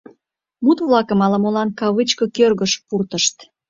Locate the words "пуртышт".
2.87-3.35